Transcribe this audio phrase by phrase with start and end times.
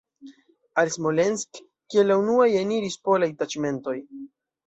[0.83, 1.59] Al Smolensk
[1.95, 3.97] kiel la unuaj eniris polaj taĉmentoj.